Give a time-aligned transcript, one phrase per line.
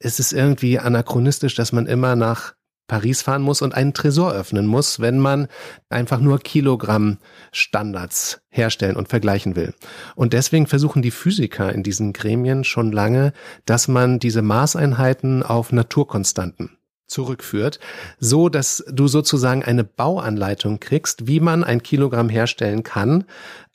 [0.00, 2.54] es ist irgendwie anachronistisch, dass man immer nach
[2.88, 5.46] Paris fahren muss und einen Tresor öffnen muss, wenn man
[5.90, 7.18] einfach nur Kilogramm
[7.52, 9.74] Standards herstellen und vergleichen will.
[10.16, 13.32] Und deswegen versuchen die Physiker in diesen Gremien schon lange,
[13.64, 17.78] dass man diese Maßeinheiten auf Naturkonstanten zurückführt,
[18.18, 23.24] so dass du sozusagen eine Bauanleitung kriegst, wie man ein Kilogramm herstellen kann,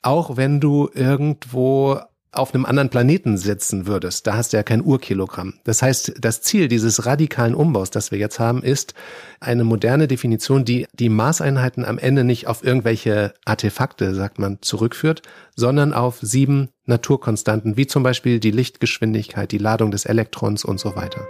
[0.02, 2.00] auch wenn du irgendwo
[2.38, 5.54] auf einem anderen Planeten sitzen würdest, da hast du ja kein Urkilogramm.
[5.64, 8.94] Das heißt, das Ziel dieses radikalen Umbaus, das wir jetzt haben, ist
[9.40, 15.22] eine moderne Definition, die die Maßeinheiten am Ende nicht auf irgendwelche Artefakte, sagt man, zurückführt,
[15.54, 20.96] sondern auf sieben Naturkonstanten, wie zum Beispiel die Lichtgeschwindigkeit, die Ladung des Elektrons und so
[20.96, 21.26] weiter.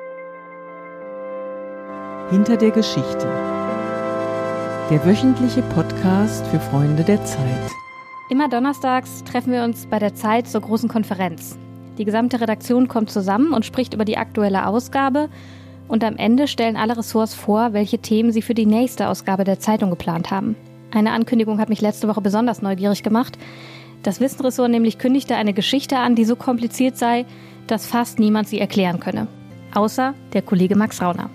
[2.31, 3.29] Hinter der Geschichte.
[4.91, 7.86] Der wöchentliche Podcast für Freunde der Zeit.
[8.29, 11.57] Immer donnerstags treffen wir uns bei der Zeit zur großen Konferenz.
[11.97, 15.29] Die gesamte Redaktion kommt zusammen und spricht über die aktuelle Ausgabe
[15.87, 19.61] und am Ende stellen alle Ressorts vor, welche Themen sie für die nächste Ausgabe der
[19.61, 20.57] Zeitung geplant haben.
[20.91, 23.39] Eine Ankündigung hat mich letzte Woche besonders neugierig gemacht.
[24.03, 27.27] Das Wissenressort nämlich kündigte eine Geschichte an, die so kompliziert sei,
[27.69, 29.29] dass fast niemand sie erklären könne.
[29.73, 31.31] Außer der Kollege Max Rauner.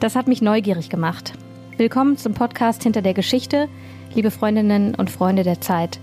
[0.00, 1.34] Das hat mich neugierig gemacht.
[1.76, 3.68] Willkommen zum Podcast Hinter der Geschichte,
[4.14, 6.00] liebe Freundinnen und Freunde der Zeit.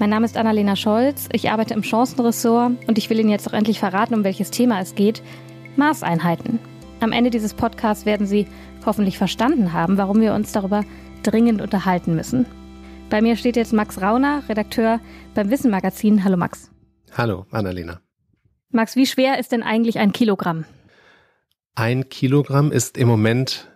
[0.00, 3.52] Mein Name ist Annalena Scholz, ich arbeite im Chancenressort und ich will Ihnen jetzt auch
[3.52, 5.22] endlich verraten, um welches Thema es geht.
[5.74, 6.60] Maßeinheiten.
[7.00, 8.46] Am Ende dieses Podcasts werden Sie
[8.86, 10.84] hoffentlich verstanden haben, warum wir uns darüber
[11.24, 12.46] dringend unterhalten müssen.
[13.10, 15.00] Bei mir steht jetzt Max Rauner, Redakteur
[15.34, 16.22] beim Wissen Magazin.
[16.22, 16.70] Hallo Max.
[17.16, 18.00] Hallo, Annalena.
[18.70, 20.64] Max, wie schwer ist denn eigentlich ein Kilogramm?
[21.74, 23.68] Ein Kilogramm ist im Moment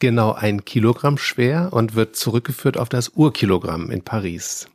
[0.00, 4.68] genau ein Kilogramm schwer und wird zurückgeführt auf das Urkilogramm in Paris.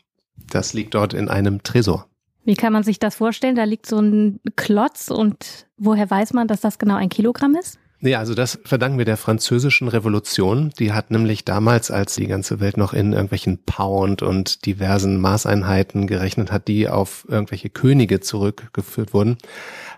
[0.50, 2.08] Das liegt dort in einem Tresor.
[2.46, 3.56] Wie kann man sich das vorstellen?
[3.56, 7.78] Da liegt so ein Klotz und woher weiß man, dass das genau ein Kilogramm ist?
[8.02, 10.72] Nee, also das verdanken wir der französischen Revolution.
[10.80, 16.08] Die hat nämlich damals, als die ganze Welt noch in irgendwelchen Pound und diversen Maßeinheiten
[16.08, 19.38] gerechnet hat, die auf irgendwelche Könige zurückgeführt wurden,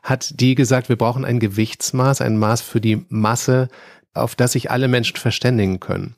[0.01, 3.67] hat die gesagt, wir brauchen ein Gewichtsmaß, ein Maß für die Masse,
[4.13, 6.15] auf das sich alle Menschen verständigen können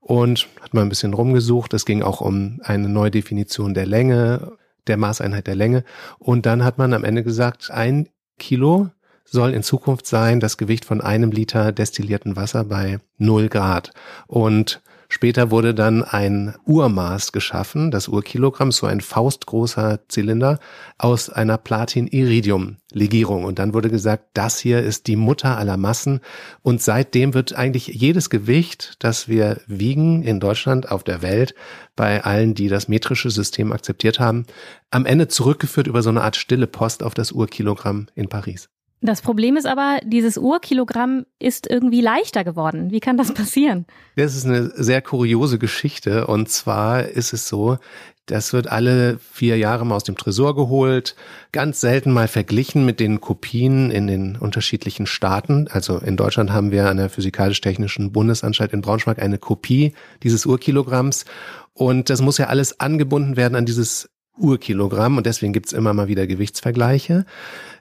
[0.00, 1.74] und hat mal ein bisschen rumgesucht.
[1.74, 4.52] Es ging auch um eine neue Definition der Länge,
[4.86, 5.84] der Maßeinheit der Länge.
[6.18, 8.90] Und dann hat man am Ende gesagt, ein Kilo
[9.24, 13.92] soll in Zukunft sein das Gewicht von einem Liter destillierten Wasser bei null Grad.
[14.26, 14.82] Und
[15.14, 20.58] Später wurde dann ein Urmaß geschaffen, das Urkilogramm, so ein faustgroßer Zylinder
[20.98, 23.44] aus einer Platin-Iridium-Legierung.
[23.44, 26.18] Und dann wurde gesagt, das hier ist die Mutter aller Massen.
[26.62, 31.54] Und seitdem wird eigentlich jedes Gewicht, das wir wiegen in Deutschland, auf der Welt,
[31.94, 34.46] bei allen, die das metrische System akzeptiert haben,
[34.90, 38.68] am Ende zurückgeführt über so eine Art stille Post auf das Urkilogramm in Paris.
[39.06, 42.90] Das Problem ist aber, dieses Urkilogramm ist irgendwie leichter geworden.
[42.90, 43.84] Wie kann das passieren?
[44.16, 46.26] Das ist eine sehr kuriose Geschichte.
[46.26, 47.76] Und zwar ist es so,
[48.24, 51.16] das wird alle vier Jahre mal aus dem Tresor geholt,
[51.52, 55.68] ganz selten mal verglichen mit den Kopien in den unterschiedlichen Staaten.
[55.70, 61.26] Also in Deutschland haben wir an der Physikalisch-Technischen Bundesanstalt in Braunschweig eine Kopie dieses Urkilogramms.
[61.74, 66.08] Und das muss ja alles angebunden werden an dieses Urkilogramm und deswegen gibt's immer mal
[66.08, 67.24] wieder Gewichtsvergleiche.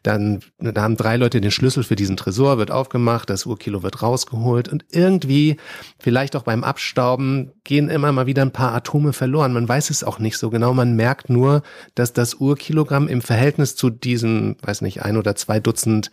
[0.03, 4.02] Dann da haben drei Leute den Schlüssel für diesen Tresor, wird aufgemacht, das Urkilo wird
[4.02, 5.58] rausgeholt und irgendwie,
[5.97, 9.53] vielleicht auch beim Abstauben, gehen immer mal wieder ein paar Atome verloren.
[9.53, 10.74] Man weiß es auch nicht so genau.
[10.74, 11.63] Man merkt nur,
[11.96, 16.12] dass das Urkilogramm im Verhältnis zu diesen, weiß nicht, ein oder zwei Dutzend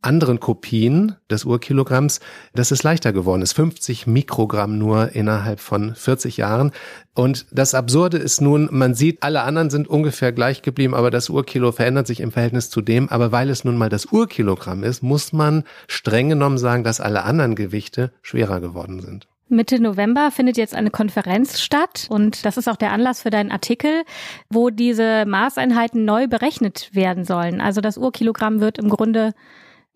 [0.00, 2.20] anderen Kopien des Urkilogramms,
[2.54, 3.52] dass es leichter geworden ist.
[3.52, 6.72] 50 Mikrogramm nur innerhalb von 40 Jahren.
[7.14, 11.30] Und das Absurde ist nun, man sieht, alle anderen sind ungefähr gleich geblieben, aber das
[11.30, 13.08] Urkilo verändert sich im Verhältnis zu dem.
[13.08, 17.24] Aber weil es nun mal das Urkilogramm ist, muss man streng genommen sagen, dass alle
[17.24, 19.26] anderen Gewichte schwerer geworden sind.
[19.50, 23.50] Mitte November findet jetzt eine Konferenz statt und das ist auch der Anlass für deinen
[23.50, 24.04] Artikel,
[24.50, 27.62] wo diese Maßeinheiten neu berechnet werden sollen.
[27.62, 29.32] Also das Urkilogramm wird im Grunde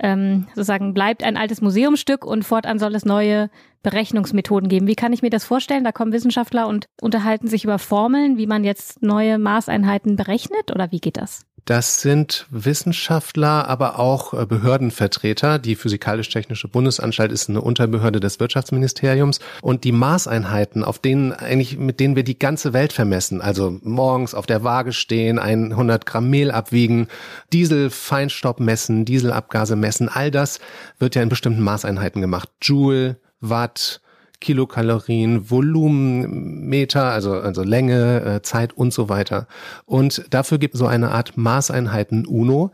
[0.03, 3.51] ähm, sozusagen bleibt ein altes Museumsstück und fortan soll es neue
[3.83, 4.87] Berechnungsmethoden geben.
[4.87, 5.85] Wie kann ich mir das vorstellen?
[5.85, 10.93] Da kommen Wissenschaftler und unterhalten sich über Formeln, wie man jetzt neue Maßeinheiten berechnet oder
[10.93, 11.45] wie geht das?
[11.65, 15.61] Das sind Wissenschaftler, aber auch äh, Behördenvertreter.
[15.61, 22.01] Die Physikalisch-Technische Bundesanstalt ist eine Unterbehörde des Wirtschaftsministeriums und die Maßeinheiten, auf denen eigentlich, mit
[22.01, 26.51] denen wir die ganze Welt vermessen, also morgens auf der Waage stehen, 100 Gramm Mehl
[26.51, 27.07] abwiegen,
[27.53, 30.59] Dieselfeinstaub messen, Dieselabgase messen, all das
[30.99, 32.49] wird ja in bestimmten Maßeinheiten gemacht.
[32.61, 34.01] Joule, Watt,
[34.43, 39.47] Kilokalorien, Volumenmeter, also, also Länge, äh, Zeit und so weiter.
[39.87, 42.73] Und dafür gibt es so eine Art Maßeinheiten UNO,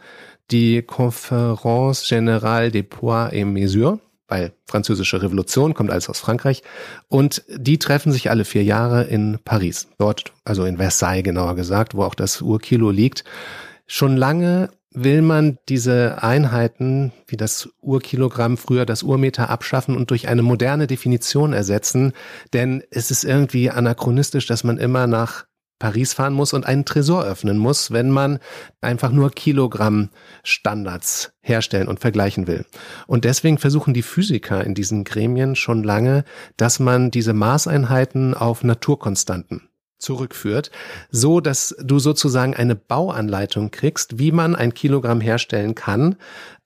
[0.51, 6.63] die Conférence Générale des Poids et Mesures, weil französische Revolution kommt alles aus Frankreich.
[7.09, 9.89] Und die treffen sich alle vier Jahre in Paris.
[9.99, 13.25] Dort, also in Versailles genauer gesagt, wo auch das Urkilo liegt.
[13.87, 20.29] Schon lange will man diese Einheiten wie das Urkilogramm früher das Urmeter abschaffen und durch
[20.29, 22.13] eine moderne Definition ersetzen,
[22.53, 25.47] denn es ist irgendwie anachronistisch, dass man immer nach
[25.79, 28.41] Paris fahren muss und einen Tresor öffnen muss, wenn man
[28.81, 30.11] einfach nur Kilogramm
[30.43, 32.65] Standards herstellen und vergleichen will.
[33.07, 36.25] Und deswegen versuchen die Physiker in diesen Gremien schon lange,
[36.57, 39.68] dass man diese Maßeinheiten auf Naturkonstanten
[39.99, 40.71] zurückführt,
[41.11, 46.17] so dass du sozusagen eine Bauanleitung kriegst, wie man ein Kilogramm herstellen kann,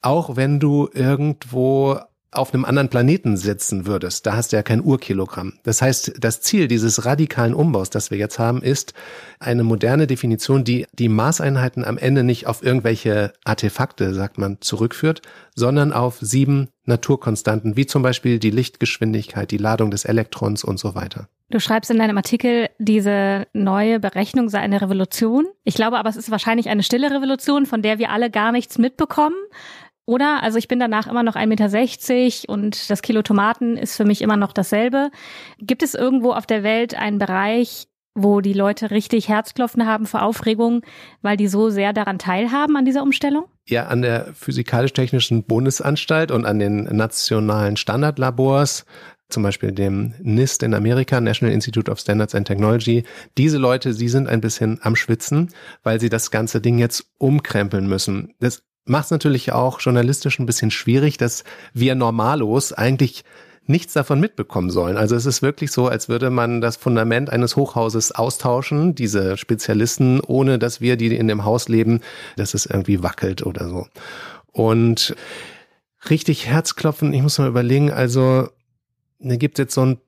[0.00, 1.99] auch wenn du irgendwo
[2.32, 5.52] auf einem anderen Planeten sitzen würdest, da hast du ja kein Urkilogramm.
[5.62, 8.94] Das heißt, das Ziel dieses radikalen Umbaus, das wir jetzt haben, ist
[9.38, 15.20] eine moderne Definition, die die Maßeinheiten am Ende nicht auf irgendwelche Artefakte, sagt man, zurückführt,
[15.55, 20.94] sondern auf sieben Naturkonstanten, wie zum Beispiel die Lichtgeschwindigkeit, die Ladung des Elektrons und so
[20.94, 21.28] weiter.
[21.52, 25.46] Du schreibst in deinem Artikel, diese neue Berechnung sei eine Revolution.
[25.64, 28.78] Ich glaube aber, es ist wahrscheinlich eine stille Revolution, von der wir alle gar nichts
[28.78, 29.37] mitbekommen.
[30.06, 30.43] Oder?
[30.43, 34.20] Also ich bin danach immer noch 1,60 Meter und das Kilo Tomaten ist für mich
[34.22, 35.10] immer noch dasselbe.
[35.58, 40.22] Gibt es irgendwo auf der Welt einen Bereich, wo die Leute richtig Herzklopfen haben vor
[40.22, 40.82] Aufregung,
[41.22, 43.44] weil die so sehr daran teilhaben an dieser Umstellung?
[43.66, 48.84] Ja, an der Physikalisch-Technischen Bundesanstalt und an den nationalen Standardlabors,
[49.28, 53.04] zum Beispiel dem NIST in Amerika, National Institute of Standards and Technology.
[53.38, 55.49] Diese Leute, sie sind ein bisschen am Schwitzen,
[55.82, 58.34] weil sie das ganze Ding jetzt umkrempeln müssen.
[58.40, 63.25] Das macht es natürlich auch journalistisch ein bisschen schwierig, dass wir Normalos eigentlich
[63.67, 64.96] nichts davon mitbekommen sollen.
[64.96, 70.20] Also es ist wirklich so, als würde man das Fundament eines Hochhauses austauschen, diese Spezialisten,
[70.20, 72.00] ohne dass wir, die in dem Haus leben,
[72.37, 73.87] dass es irgendwie wackelt oder so.
[74.50, 75.14] Und
[76.11, 78.49] richtig Herzklopfen, ich muss mal überlegen, also
[79.20, 79.99] da gibt es jetzt so ein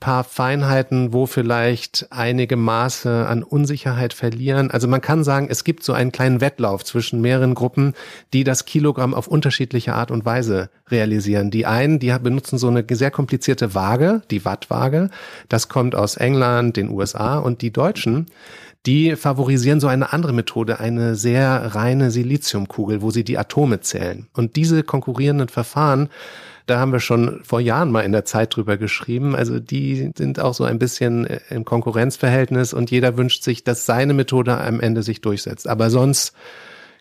[0.00, 4.70] paar Feinheiten, wo vielleicht einige Maße an Unsicherheit verlieren.
[4.70, 7.94] Also man kann sagen, es gibt so einen kleinen Wettlauf zwischen mehreren Gruppen,
[8.32, 11.50] die das Kilogramm auf unterschiedliche Art und Weise realisieren.
[11.50, 15.10] Die einen, die benutzen so eine sehr komplizierte Waage, die Wattwaage.
[15.48, 18.26] Das kommt aus England, den USA und die Deutschen.
[18.86, 24.28] Die favorisieren so eine andere Methode, eine sehr reine Siliziumkugel, wo sie die Atome zählen.
[24.32, 26.08] Und diese konkurrierenden Verfahren
[26.70, 29.34] da haben wir schon vor Jahren mal in der Zeit drüber geschrieben.
[29.36, 33.86] Also die sind auch so ein bisschen äh, im Konkurrenzverhältnis und jeder wünscht sich, dass
[33.86, 35.68] seine Methode am Ende sich durchsetzt.
[35.68, 36.34] Aber sonst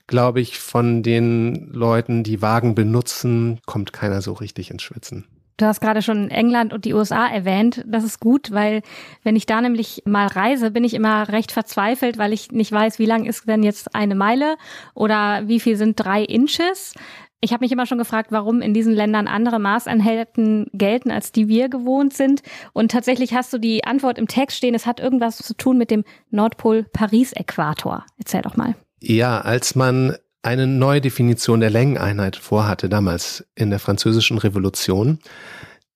[0.07, 5.25] glaube ich, von den Leuten, die Wagen benutzen, kommt keiner so richtig ins Schwitzen.
[5.57, 7.83] Du hast gerade schon England und die USA erwähnt.
[7.85, 8.81] Das ist gut, weil
[9.23, 12.97] wenn ich da nämlich mal reise, bin ich immer recht verzweifelt, weil ich nicht weiß,
[12.97, 14.55] wie lang ist denn jetzt eine Meile
[14.93, 16.93] oder wie viel sind drei Inches.
[17.41, 21.47] Ich habe mich immer schon gefragt, warum in diesen Ländern andere Maßeinheiten gelten, als die
[21.47, 22.41] wir gewohnt sind.
[22.73, 25.89] Und tatsächlich hast du die Antwort im Text stehen, es hat irgendwas zu tun mit
[25.89, 28.05] dem Nordpol-Paris-Äquator.
[28.17, 28.75] Erzähl doch mal.
[28.99, 35.19] Ja, als man eine neue Definition der Längeneinheit vorhatte, damals in der französischen Revolution,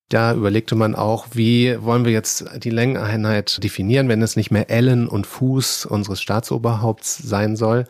[0.09, 4.69] da überlegte man auch, wie wollen wir jetzt die Längeneinheit definieren, wenn es nicht mehr
[4.69, 7.85] Ellen und Fuß unseres Staatsoberhaupts sein soll.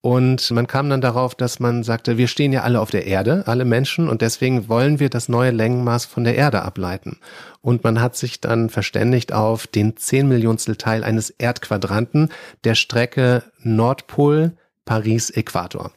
[0.00, 3.42] Und man kam dann darauf, dass man sagte, wir stehen ja alle auf der Erde,
[3.46, 7.18] alle Menschen, und deswegen wollen wir das neue Längenmaß von der Erde ableiten.
[7.62, 12.30] Und man hat sich dann verständigt auf den zehn Millionstel Teil eines Erdquadranten
[12.62, 14.52] der Strecke Nordpol
[14.84, 15.92] Paris Äquator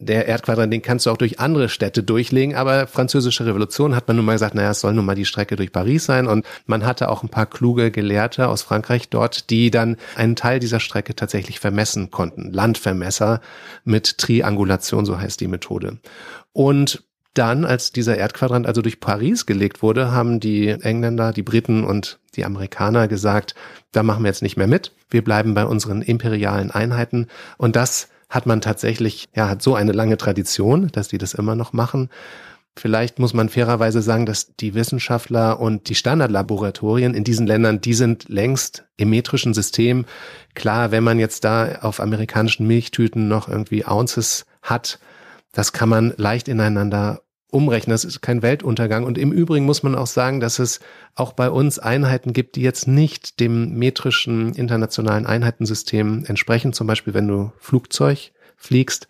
[0.00, 4.16] der Erdquadrant, den kannst du auch durch andere Städte durchlegen, aber französische Revolution hat man
[4.16, 6.84] nun mal gesagt, naja, es soll nun mal die Strecke durch Paris sein und man
[6.86, 11.14] hatte auch ein paar kluge Gelehrte aus Frankreich dort, die dann einen Teil dieser Strecke
[11.14, 12.50] tatsächlich vermessen konnten.
[12.50, 13.40] Landvermesser
[13.84, 15.98] mit Triangulation, so heißt die Methode.
[16.52, 17.04] Und
[17.34, 22.18] dann, als dieser Erdquadrant also durch Paris gelegt wurde, haben die Engländer, die Briten und
[22.34, 23.54] die Amerikaner gesagt,
[23.92, 24.92] da machen wir jetzt nicht mehr mit.
[25.10, 29.92] Wir bleiben bei unseren imperialen Einheiten und das hat man tatsächlich, ja, hat so eine
[29.92, 32.08] lange Tradition, dass die das immer noch machen.
[32.76, 37.94] Vielleicht muss man fairerweise sagen, dass die Wissenschaftler und die Standardlaboratorien in diesen Ländern, die
[37.94, 40.06] sind längst im metrischen System.
[40.54, 45.00] Klar, wenn man jetzt da auf amerikanischen Milchtüten noch irgendwie Ounces hat,
[45.52, 47.92] das kann man leicht ineinander umrechnen.
[47.92, 49.04] Das ist kein Weltuntergang.
[49.04, 50.80] Und im Übrigen muss man auch sagen, dass es
[51.14, 56.72] auch bei uns Einheiten gibt, die jetzt nicht dem metrischen internationalen Einheitensystem entsprechen.
[56.72, 59.08] Zum Beispiel, wenn du Flugzeug fliegst,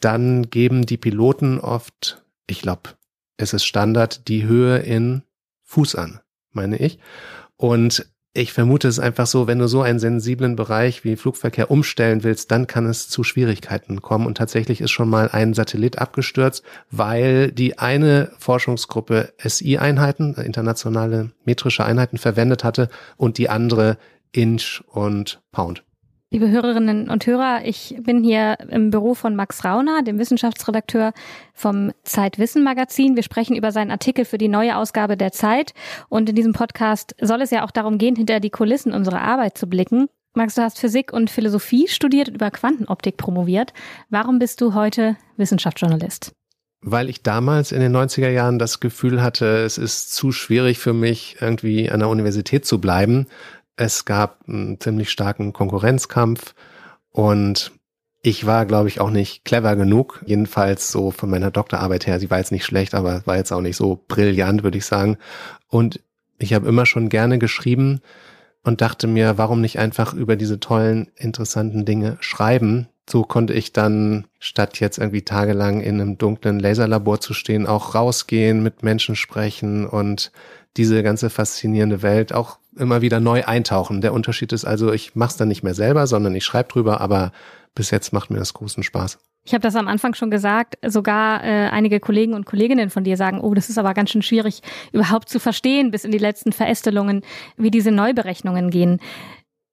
[0.00, 2.90] dann geben die Piloten oft, ich glaube,
[3.36, 5.22] es ist Standard, die Höhe in
[5.62, 6.98] Fuß an, meine ich.
[7.56, 12.24] Und ich vermute es einfach so, wenn du so einen sensiblen Bereich wie Flugverkehr umstellen
[12.24, 14.26] willst, dann kann es zu Schwierigkeiten kommen.
[14.26, 21.84] Und tatsächlich ist schon mal ein Satellit abgestürzt, weil die eine Forschungsgruppe SI-Einheiten, internationale metrische
[21.84, 23.98] Einheiten verwendet hatte und die andere
[24.32, 25.84] Inch und Pound.
[26.32, 31.12] Liebe Hörerinnen und Hörer, ich bin hier im Büro von Max Rauner, dem Wissenschaftsredakteur
[31.52, 33.16] vom Zeitwissen Magazin.
[33.16, 35.74] Wir sprechen über seinen Artikel für die neue Ausgabe der Zeit.
[36.08, 39.58] Und in diesem Podcast soll es ja auch darum gehen, hinter die Kulissen unserer Arbeit
[39.58, 40.08] zu blicken.
[40.32, 43.74] Max, du hast Physik und Philosophie studiert und über Quantenoptik promoviert.
[44.08, 46.32] Warum bist du heute Wissenschaftsjournalist?
[46.80, 50.94] Weil ich damals in den 90er Jahren das Gefühl hatte, es ist zu schwierig für
[50.94, 53.26] mich, irgendwie an der Universität zu bleiben
[53.82, 56.54] es gab einen ziemlich starken Konkurrenzkampf
[57.10, 57.72] und
[58.22, 60.22] ich war, glaube ich, auch nicht clever genug.
[60.24, 62.20] Jedenfalls so von meiner Doktorarbeit her.
[62.20, 65.18] Sie war jetzt nicht schlecht, aber war jetzt auch nicht so brillant, würde ich sagen.
[65.66, 66.00] Und
[66.38, 68.00] ich habe immer schon gerne geschrieben
[68.62, 72.86] und dachte mir, warum nicht einfach über diese tollen, interessanten Dinge schreiben?
[73.10, 77.96] So konnte ich dann, statt jetzt irgendwie tagelang in einem dunklen Laserlabor zu stehen, auch
[77.96, 80.30] rausgehen, mit Menschen sprechen und
[80.76, 84.00] diese ganze faszinierende Welt auch immer wieder neu eintauchen.
[84.00, 87.00] Der Unterschied ist also, ich mache es dann nicht mehr selber, sondern ich schreibe drüber,
[87.00, 87.32] aber
[87.74, 89.18] bis jetzt macht mir das großen Spaß.
[89.44, 93.16] Ich habe das am Anfang schon gesagt, sogar äh, einige Kollegen und Kolleginnen von dir
[93.16, 94.62] sagen, oh, das ist aber ganz schön schwierig
[94.92, 97.22] überhaupt zu verstehen, bis in die letzten Verästelungen,
[97.56, 99.00] wie diese Neuberechnungen gehen.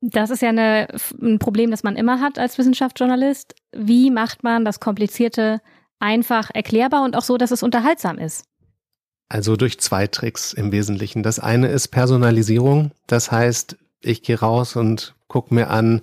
[0.01, 0.88] Das ist ja eine,
[1.22, 3.53] ein Problem, das man immer hat als Wissenschaftsjournalist.
[3.72, 5.62] Wie macht man das Komplizierte
[6.00, 8.49] einfach erklärbar und auch so, dass es unterhaltsam ist?
[9.29, 11.21] Also durch zwei Tricks im Wesentlichen.
[11.21, 12.91] Das eine ist Personalisierung.
[13.05, 16.01] Das heißt, ich gehe raus und gucke mir an,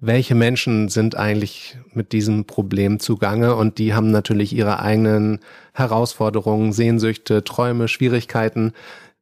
[0.00, 5.38] welche Menschen sind eigentlich mit diesem Problem zugange und die haben natürlich ihre eigenen
[5.72, 8.72] Herausforderungen, Sehnsüchte, Träume, Schwierigkeiten.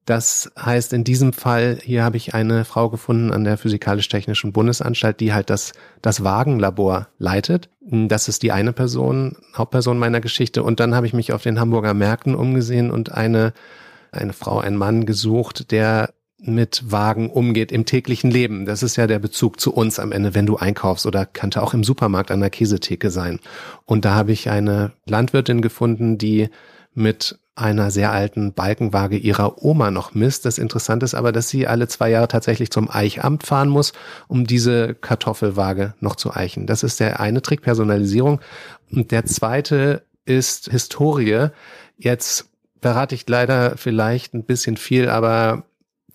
[0.05, 5.21] Das heißt, in diesem Fall, hier habe ich eine Frau gefunden an der Physikalisch-Technischen Bundesanstalt,
[5.21, 7.71] die halt das, das Wagenlabor leitet.
[7.81, 10.65] Das ist die eine Person, Hauptperson meiner Geschichte.
[10.65, 13.53] Und dann habe ich mich auf den Hamburger Märkten umgesehen und eine,
[14.11, 16.13] eine Frau, einen Mann gesucht, der
[16.45, 18.67] mit Wagen umgeht im täglichen Leben.
[18.67, 21.73] Das ist ja der Bezug zu uns am Ende, wenn du einkaufst oder könnte auch
[21.73, 23.39] im Supermarkt an der Käsetheke sein.
[23.85, 26.49] Und da habe ich eine Landwirtin gefunden, die
[26.95, 30.47] mit einer sehr alten Balkenwaage ihrer Oma noch misst.
[30.47, 33.93] Das Interessante ist aber, dass sie alle zwei Jahre tatsächlich zum Eichamt fahren muss,
[34.27, 36.67] um diese Kartoffelwaage noch zu eichen.
[36.67, 38.41] Das ist der eine Trick, Personalisierung.
[38.91, 41.49] Und der zweite ist Historie.
[41.99, 42.47] Jetzt
[42.81, 45.65] berate ich leider vielleicht ein bisschen viel, aber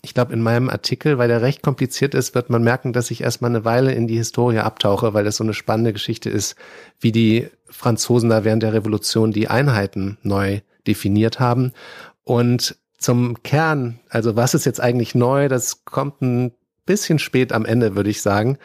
[0.01, 3.21] ich glaube, in meinem Artikel, weil der recht kompliziert ist, wird man merken, dass ich
[3.21, 6.55] erstmal eine Weile in die Historie abtauche, weil das so eine spannende Geschichte ist,
[6.99, 11.73] wie die Franzosen da während der Revolution die Einheiten neu definiert haben.
[12.23, 16.51] Und zum Kern, also was ist jetzt eigentlich neu, das kommt ein
[16.85, 18.57] bisschen spät am Ende, würde ich sagen.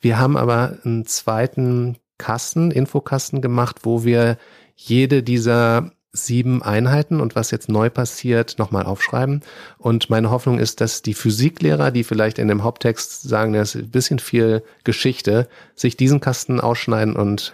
[0.00, 4.38] Wir haben aber einen zweiten Kasten, Infokasten gemacht, wo wir
[4.74, 9.42] jede dieser sieben Einheiten und was jetzt neu passiert, nochmal aufschreiben.
[9.78, 13.82] Und meine Hoffnung ist, dass die Physiklehrer, die vielleicht in dem Haupttext sagen, das ist
[13.82, 17.52] ein bisschen viel Geschichte, sich diesen Kasten ausschneiden und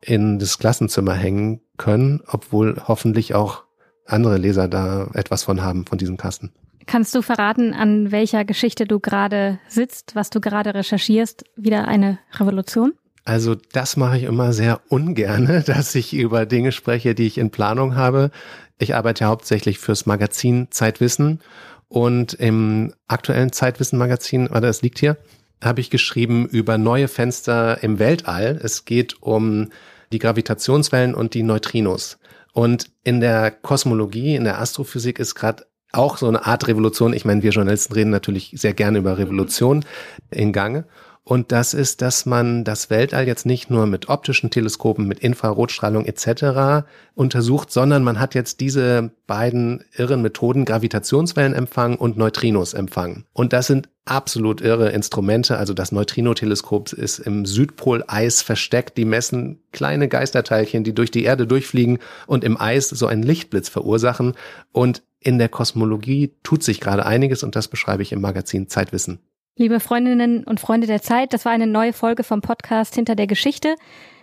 [0.00, 3.64] in das Klassenzimmer hängen können, obwohl hoffentlich auch
[4.06, 6.52] andere Leser da etwas von haben, von diesem Kasten.
[6.86, 11.44] Kannst du verraten, an welcher Geschichte du gerade sitzt, was du gerade recherchierst?
[11.54, 12.94] Wieder eine Revolution?
[13.26, 17.50] Also das mache ich immer sehr ungerne, dass ich über Dinge spreche, die ich in
[17.50, 18.30] Planung habe.
[18.78, 21.40] Ich arbeite hauptsächlich fürs Magazin Zeitwissen
[21.88, 25.18] und im aktuellen Zeitwissen-Magazin, oder es liegt hier,
[25.62, 28.58] habe ich geschrieben über neue Fenster im Weltall.
[28.62, 29.70] Es geht um
[30.12, 32.18] die Gravitationswellen und die Neutrinos.
[32.52, 37.12] Und in der Kosmologie, in der Astrophysik ist gerade auch so eine Art Revolution.
[37.12, 39.84] Ich meine, wir Journalisten reden natürlich sehr gerne über Revolution
[40.30, 40.84] in Gange.
[41.28, 46.06] Und das ist, dass man das Weltall jetzt nicht nur mit optischen Teleskopen, mit Infrarotstrahlung
[46.06, 46.86] etc.
[47.14, 53.24] untersucht, sondern man hat jetzt diese beiden irren Methoden, Gravitationswellenempfang und Neutrinosempfang.
[53.34, 55.58] Und das sind absolut irre Instrumente.
[55.58, 58.96] Also das Neutrino-Teleskop ist im Südpoleis versteckt.
[58.96, 63.68] Die messen kleine Geisterteilchen, die durch die Erde durchfliegen und im Eis so einen Lichtblitz
[63.68, 64.32] verursachen.
[64.72, 69.18] Und in der Kosmologie tut sich gerade einiges und das beschreibe ich im Magazin Zeitwissen.
[69.60, 73.26] Liebe Freundinnen und Freunde der Zeit, das war eine neue Folge vom Podcast Hinter der
[73.26, 73.74] Geschichte.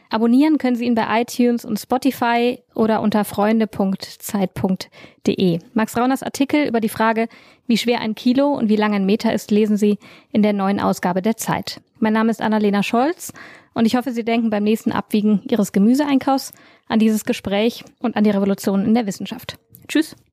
[0.09, 5.59] Abonnieren können Sie ihn bei iTunes und Spotify oder unter freunde.zeit.de.
[5.73, 7.27] Max Rauners Artikel über die Frage,
[7.67, 9.99] wie schwer ein Kilo und wie lang ein Meter ist, lesen Sie
[10.31, 11.81] in der neuen Ausgabe der Zeit.
[11.99, 13.33] Mein Name ist Annalena Scholz
[13.73, 16.53] und ich hoffe, Sie denken beim nächsten Abwiegen Ihres Gemüseeinkaufs
[16.87, 19.57] an dieses Gespräch und an die Revolution in der Wissenschaft.
[19.89, 20.15] Tschüss.